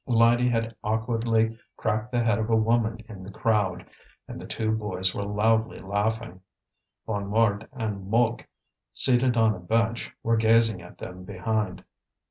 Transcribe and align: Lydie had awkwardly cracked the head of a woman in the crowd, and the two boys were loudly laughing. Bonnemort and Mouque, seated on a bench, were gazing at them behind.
Lydie 0.07 0.49
had 0.49 0.75
awkwardly 0.83 1.59
cracked 1.77 2.11
the 2.11 2.21
head 2.23 2.39
of 2.39 2.49
a 2.49 2.55
woman 2.55 3.01
in 3.07 3.21
the 3.21 3.29
crowd, 3.29 3.85
and 4.27 4.41
the 4.41 4.47
two 4.47 4.71
boys 4.71 5.13
were 5.13 5.21
loudly 5.21 5.77
laughing. 5.77 6.41
Bonnemort 7.07 7.67
and 7.71 8.07
Mouque, 8.09 8.47
seated 8.93 9.37
on 9.37 9.53
a 9.53 9.59
bench, 9.59 10.11
were 10.23 10.37
gazing 10.37 10.81
at 10.81 10.97
them 10.97 11.23
behind. 11.23 11.83